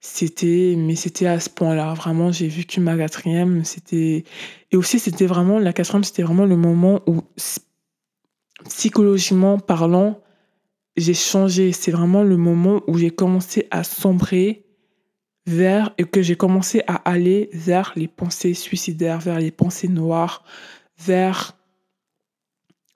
[0.00, 1.92] C'était, mais c'était à ce point-là.
[1.94, 3.64] Vraiment, j'ai vécu ma quatrième.
[3.64, 4.24] C'était,
[4.70, 7.22] et aussi, c'était vraiment, la quatrième, c'était vraiment le moment où,
[8.68, 10.20] psychologiquement parlant,
[10.96, 11.72] j'ai changé.
[11.72, 14.64] C'est vraiment le moment où j'ai commencé à sombrer
[15.46, 20.44] vers, et que j'ai commencé à aller vers les pensées suicidaires, vers les pensées noires,
[20.98, 21.56] vers,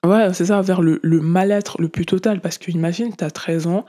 [0.05, 2.39] ouais, c'est ça, vers le, le mal-être le plus total.
[2.39, 3.85] Parce que imagine, tu as 13 ans,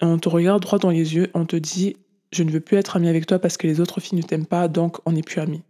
[0.00, 1.96] on te regarde droit dans les yeux, on te dit,
[2.32, 4.46] je ne veux plus être amie avec toi parce que les autres filles ne t'aiment
[4.46, 5.62] pas, donc on n'est plus amis.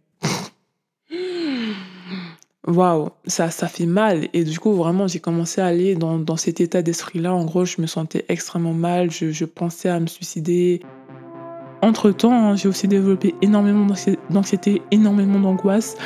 [2.67, 6.37] waouh, ça ça fait mal et du coup, vraiment, j'ai commencé à aller dans dans
[6.37, 7.33] cet état d'esprit-là.
[7.33, 10.81] En gros, je me sentais extrêmement mal, je je pensais à me suicider.
[11.81, 15.97] Entre-temps, hein, j'ai aussi développé énormément d'anxié d'anxiété, énormément d'angoisse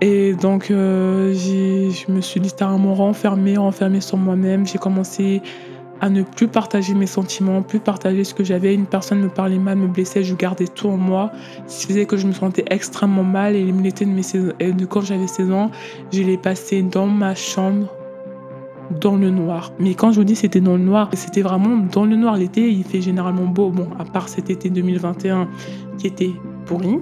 [0.00, 4.66] et donc j'ai je me suis littéralement renfermée, renfermée sur moi-même.
[4.66, 5.40] J'ai commencé
[6.04, 8.74] à ne plus partager mes sentiments, plus partager ce que j'avais.
[8.74, 11.32] Une personne me parlait mal, me blessait, je gardais tout en moi.
[11.66, 14.72] Ce qui faisait que je me sentais extrêmement mal et l'été de, mes 16 et
[14.72, 15.70] de quand j'avais 16 ans,
[16.12, 17.88] je l'ai passé dans ma chambre,
[19.00, 19.72] dans le noir.
[19.78, 22.36] Mais quand je vous dis c'était dans le noir, c'était vraiment dans le noir.
[22.36, 23.70] L'été, il fait généralement beau.
[23.70, 25.48] Bon, à part cet été 2021
[25.96, 26.32] qui était
[26.66, 26.98] pourri.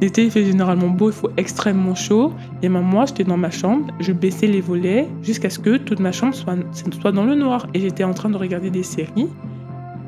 [0.00, 2.32] L'été, il fait généralement beau, il faut extrêmement chaud.
[2.62, 6.00] Et même moi, j'étais dans ma chambre, je baissais les volets jusqu'à ce que toute
[6.00, 6.56] ma chambre soit,
[7.00, 7.66] soit dans le noir.
[7.72, 9.28] Et j'étais en train de regarder des séries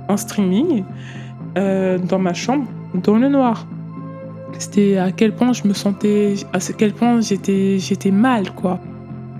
[0.09, 0.85] en streaming
[1.57, 3.67] euh, dans ma chambre, dans le noir.
[4.59, 8.81] C'était à quel point je me sentais, à quel point j'étais, j'étais mal, quoi.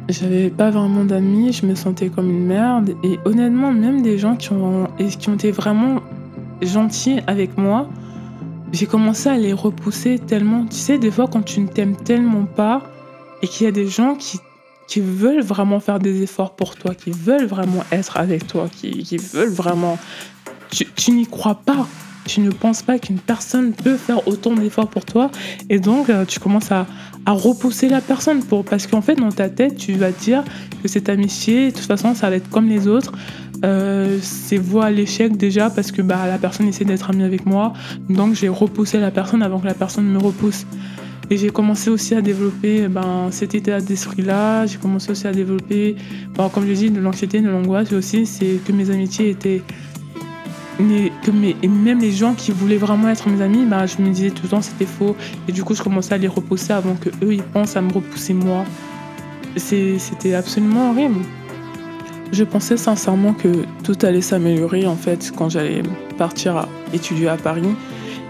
[0.09, 2.95] J'avais pas vraiment d'amis, je me sentais comme une merde.
[3.03, 6.01] Et honnêtement, même des gens qui ont, qui ont été vraiment
[6.63, 7.89] gentils avec moi,
[8.73, 10.67] j'ai commencé à les repousser tellement.
[10.67, 12.83] Tu sais, des fois, quand tu ne t'aimes tellement pas
[13.43, 14.41] et qu'il y a des gens qui,
[15.01, 19.53] veulent vraiment faire des efforts pour toi, qui veulent vraiment être avec toi, qui, veulent
[19.53, 19.99] vraiment.
[20.71, 21.87] Tu n'y crois pas.
[22.29, 25.31] Tu ne penses pas qu'une personne peut faire autant d'efforts pour toi.
[25.71, 26.87] Et donc, euh, tu commences à,
[27.25, 28.43] à repousser la personne.
[28.43, 30.45] Pour, parce qu'en fait, dans ta tête, tu vas dire
[30.83, 33.13] que cette amitié, de toute façon, ça va être comme les autres.
[33.65, 37.45] Euh, c'est voie à l'échec déjà parce que bah, la personne essaie d'être amie avec
[37.47, 37.73] moi.
[38.09, 40.65] Donc j'ai repoussé la personne avant que la personne me repousse.
[41.31, 44.67] Et j'ai commencé aussi à développer ben, cet état d'esprit-là.
[44.67, 45.97] J'ai commencé aussi à développer,
[46.37, 47.93] ben, comme je dis, de l'anxiété, de l'angoisse.
[47.93, 49.63] aussi, c'est que mes amitiés étaient.
[50.79, 54.31] Que et même les gens qui voulaient vraiment être mes amis, ben, je me disais
[54.31, 55.17] tout le temps c'était faux.
[55.49, 57.93] Et du coup, je commençais à les repousser avant que eux ils pensent à me
[57.93, 58.65] repousser moi.
[59.57, 61.19] C'était absolument horrible.
[62.31, 65.83] Je pensais sincèrement que tout allait s'améliorer en fait quand j'allais
[66.17, 67.75] partir étudier à Paris.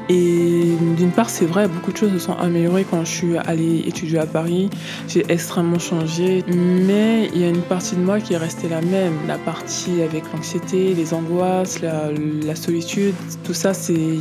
[0.09, 3.85] Et d'une part, c'est vrai, beaucoup de choses se sont améliorées quand je suis allée
[3.87, 4.71] étudier à Paris.
[5.07, 8.81] J'ai extrêmement changé, mais il y a une partie de moi qui est restée la
[8.81, 9.14] même.
[9.27, 14.18] La partie avec l'anxiété, les angoisses, la, solitude, tout ça, c'est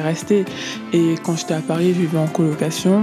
[0.00, 0.44] resté.
[0.92, 3.02] Et quand j'étais à Paris, je vivais en colocation.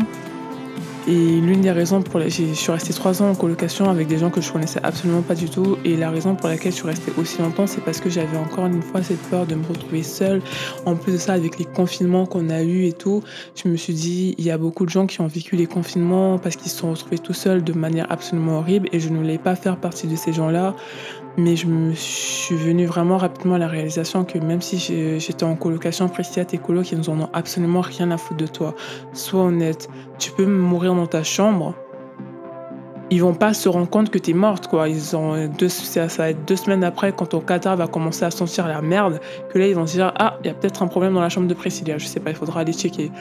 [1.10, 4.18] Et l'une des raisons pour lesquelles je suis restée trois ans en colocation avec des
[4.18, 5.78] gens que je connaissais absolument pas du tout.
[5.86, 8.66] Et la raison pour laquelle je suis restée aussi longtemps, c'est parce que j'avais encore
[8.66, 10.42] une fois cette peur de me retrouver seule.
[10.86, 13.24] En plus de ça, avec les confinements qu'on a eus et tout,
[13.56, 16.40] je me suis dit, il y a beaucoup de gens qui ont vécu les confinements
[16.40, 18.90] parce qu'ils se sont retrouvés tout seuls de manière absolument horrible.
[18.92, 20.76] Et je ne voulais pas faire partie de ces gens-là.
[21.38, 24.80] Mais je me suis venue vraiment rapidement à la réalisation que même si
[25.20, 28.74] j'étais en colocation, Prestia, tes colocs, ils n'en ont absolument rien à foutre de toi.
[29.14, 29.88] Sois honnête.
[30.18, 31.76] Tu peux mourir dans ta chambre
[33.10, 34.90] ils vont pas se rendre compte que tu es morte, quoi.
[34.90, 38.68] Ils ont ça, va être deux semaines après, quand ton Qatar va commencer à sentir
[38.68, 41.14] la merde, que là, ils vont se dire, ah, il y a peut-être un problème
[41.14, 41.98] dans la chambre de Priscilla.
[41.98, 43.12] Je sais pas, il faudra aller checker.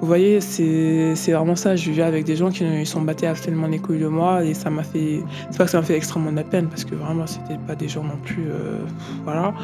[0.00, 1.76] Vous voyez, c'est vraiment ça.
[1.76, 4.54] Je vivais avec des gens qui ils sont battés absolument les couilles de moi et
[4.54, 6.94] ça m'a fait, c'est pas que ça m'a fait extrêmement de la peine parce que
[6.94, 8.78] vraiment, c'était pas des gens non plus, euh,
[9.24, 9.54] voilà.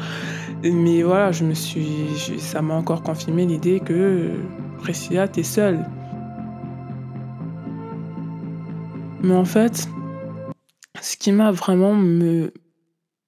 [0.63, 4.31] Mais voilà, je me suis, ça m'a encore confirmé l'idée que
[4.79, 5.85] Priscilla, t'es seule.
[9.23, 9.87] Mais en fait,
[11.01, 12.53] ce qui m'a vraiment me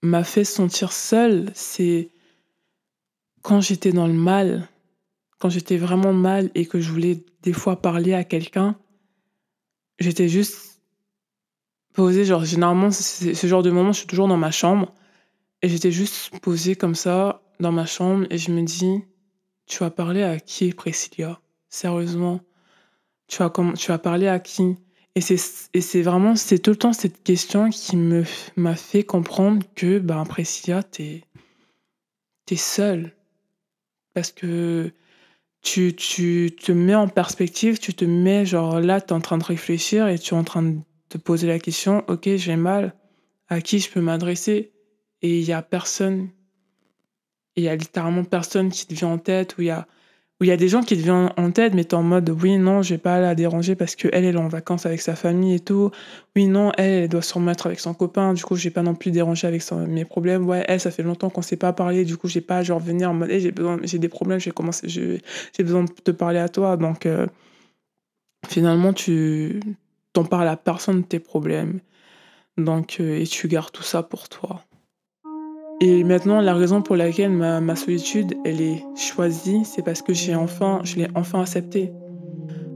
[0.01, 2.11] m'a fait sentir seule, c'est
[3.41, 4.67] quand j'étais dans le mal,
[5.39, 8.77] quand j'étais vraiment mal et que je voulais des fois parler à quelqu'un,
[9.97, 10.81] j'étais juste
[11.93, 14.93] posée, genre généralement ce genre de moment, je suis toujours dans ma chambre
[15.61, 19.01] et j'étais juste posée comme ça dans ma chambre et je me dis
[19.65, 21.39] tu vas parler à qui Priscilla?
[21.69, 22.41] Sérieusement?
[23.27, 24.75] Tu vas, tu vas parler à qui?
[25.15, 30.25] Et c'est vraiment, c'est tout le temps cette question qui m'a fait comprendre que, ben,
[30.25, 31.23] Priscilla, t'es
[32.51, 33.13] es seule.
[34.13, 34.91] Parce que
[35.61, 39.37] tu, tu te mets en perspective, tu te mets, genre là, tu es en train
[39.37, 42.93] de réfléchir et tu es en train de te poser la question, ok, j'ai mal,
[43.47, 44.73] à qui je peux m'adresser?
[45.21, 46.29] Et il y a personne,
[47.55, 49.87] il y a littéralement personne qui te vient en tête, ou il y a
[50.39, 52.29] où il y a des gens qui te viennent en tête, mais t'es en mode
[52.29, 55.15] oui, non, je vais pas la déranger parce qu'elle, elle est en vacances avec sa
[55.15, 55.91] famille et tout.
[56.35, 58.95] Oui, non, elle, doit se remettre avec son copain, du coup, je vais pas non
[58.95, 60.45] plus déranger avec mes problèmes.
[60.45, 63.11] Ouais, elle, ça fait longtemps qu'on s'est pas parlé, du coup, j'ai pas genre venir
[63.11, 64.51] en mode j'ai besoin, j'ai des problèmes, j'ai
[64.83, 66.75] j'ai besoin de te parler à toi.
[66.75, 67.27] Donc, euh,
[68.47, 69.61] finalement, tu
[70.13, 71.79] t'en parles à personne de tes problèmes.
[72.57, 74.63] Donc, euh, et tu gardes tout ça pour toi.
[75.81, 80.33] Et maintenant, la raison pour laquelle ma, solitude, elle est choisie, c'est parce que j'ai
[80.33, 81.91] enfin, je l'ai enfin acceptée.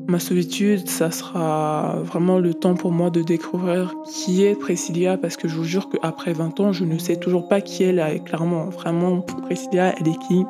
[0.08, 5.38] Ma solitude, ça sera vraiment le temps pour moi de découvrir qui est Priscilla parce
[5.38, 8.24] que je vous jure qu'après 20 ans, je ne sais toujours pas qui elle est
[8.24, 8.66] clairement.
[8.66, 10.46] Vraiment, Priscilla, elle est qui?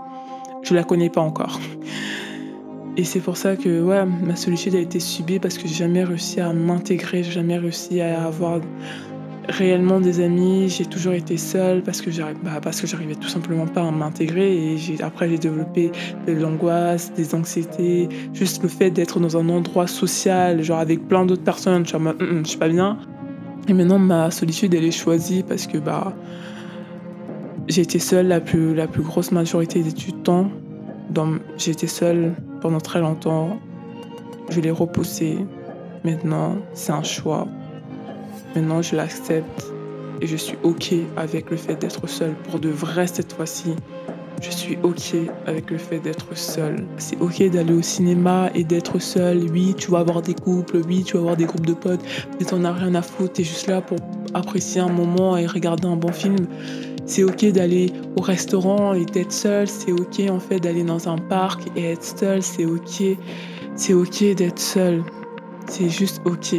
[0.64, 1.60] Je la connais pas encore.
[2.98, 6.04] Et c'est pour ça que ouais, ma solitude a été subie parce que j'ai jamais
[6.04, 8.60] réussi à m'intégrer, j'ai jamais réussi à avoir
[9.50, 10.70] réellement des amis.
[10.70, 14.76] J'ai toujours été seule parce que j'arrivais, bah, j'arrivais tout simplement pas à m'intégrer.
[14.76, 15.92] Et après, j'ai développé
[16.28, 21.26] de l'angoisse, des anxiétés, juste le fait d'être dans un endroit social, genre avec plein
[21.26, 21.86] d'autres personnes.
[21.86, 22.98] Suis, hum, hum, je suis pas bien.
[23.68, 26.14] Et maintenant, ma solitude, elle est choisie parce que bah,
[27.68, 30.50] j'ai été seule la plus, la plus grosse majorité du temps.
[31.58, 33.60] J'ai été seule pendant très longtemps.
[34.50, 35.38] Je l'ai repoussé.
[36.04, 37.48] Maintenant, c'est un choix.
[38.56, 39.72] Maintenant, je l'accepte
[40.22, 42.34] et je suis OK avec le fait d'être seule.
[42.50, 43.76] Pour de vrai, cette fois-ci,
[44.42, 46.86] je suis OK avec le fait d'être seule.
[46.98, 49.50] C'est OK d'aller au cinéma et d'être seule.
[49.52, 52.02] Oui, tu vas avoir des couples, oui, tu vas avoir des groupes de potes,
[52.40, 53.34] mais t'en as rien à foutre.
[53.34, 53.98] T'es juste là pour
[54.34, 56.48] apprécier un moment et regarder un bon film.
[57.06, 59.68] C'est OK d'aller au restaurant et d'être seule.
[59.68, 62.44] C'est OK en fait d'aller dans un parc et être seule.
[62.44, 63.18] C'est OK.
[63.76, 65.04] C'est OK d'être seule.
[65.68, 66.56] C'est juste OK.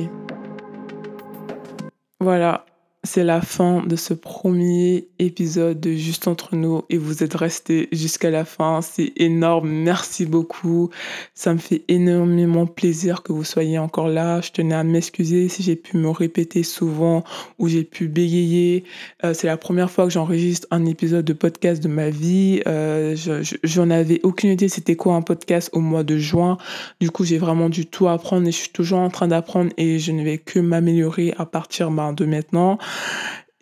[2.20, 2.66] Voilà,
[3.02, 7.88] c'est la fin de ce premier épisode de Juste entre nous et vous êtes restés
[7.92, 8.82] jusqu'à la fin.
[8.82, 9.70] C'est énorme.
[9.70, 10.90] Merci beaucoup.
[11.34, 14.42] Ça me fait énormément plaisir que vous soyez encore là.
[14.42, 17.24] Je tenais à m'excuser si j'ai pu me répéter souvent
[17.58, 18.84] ou j'ai pu bégayer.
[19.24, 22.60] Euh, c'est la première fois que j'enregistre un épisode de podcast de ma vie.
[22.66, 23.16] Euh,
[23.64, 26.58] J'en avais aucune idée c'était quoi un podcast au mois de juin.
[27.00, 29.98] Du coup, j'ai vraiment du tout apprendre et je suis toujours en train d'apprendre et
[29.98, 32.78] je ne vais que m'améliorer à partir ben, de maintenant.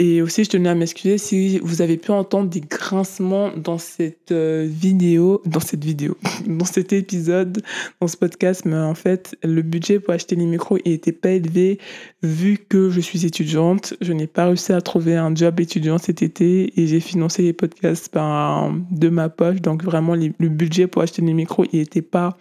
[0.01, 4.31] Et aussi, je tenais à m'excuser si vous avez pu entendre des grincements dans cette
[4.31, 6.16] euh, vidéo, dans cette vidéo,
[6.47, 7.62] dans cet épisode,
[8.01, 8.64] dans ce podcast.
[8.64, 11.81] Mais en fait, le budget pour acheter les micros n'était pas élevé
[12.22, 13.95] vu que je suis étudiante.
[14.01, 17.53] Je n'ai pas réussi à trouver un job étudiant cet été et j'ai financé les
[17.53, 19.61] podcasts de ma poche.
[19.61, 22.39] Donc vraiment, le budget pour acheter les micros, n'était pas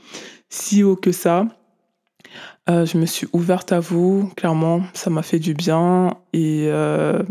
[0.47, 1.47] si haut que ça.
[2.69, 7.23] Euh, je me suis ouverte à vous, clairement, ça m'a fait du bien et euh,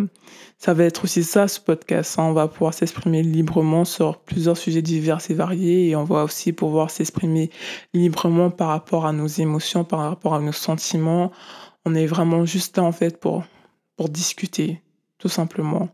[0.59, 2.19] ça va être aussi ça ce podcast.
[2.19, 2.25] Hein.
[2.25, 6.53] On va pouvoir s'exprimer librement sur plusieurs sujets divers et variés et on va aussi
[6.53, 7.51] pouvoir s'exprimer
[7.93, 11.33] librement par rapport à nos émotions, par rapport à nos sentiments.
[11.85, 13.45] On est vraiment juste là en fait pour,
[13.97, 14.81] pour discuter,
[15.19, 15.91] tout simplement.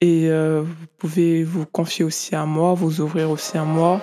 [0.00, 4.00] Et euh, vous pouvez vous confier aussi à moi, vous ouvrir aussi à moi.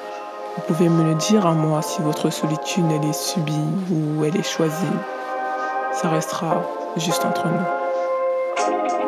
[0.56, 3.54] Vous pouvez me le dire à moi si votre solitude elle est subie
[3.90, 4.86] ou elle est choisie.
[5.94, 6.62] Ça restera
[6.98, 9.01] juste entre nous.